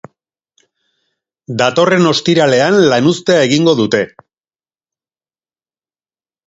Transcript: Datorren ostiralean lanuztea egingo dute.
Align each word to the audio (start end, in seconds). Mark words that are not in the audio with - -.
Datorren 1.63 2.07
ostiralean 2.13 2.79
lanuztea 2.95 3.47
egingo 3.51 3.77
dute. 3.83 4.05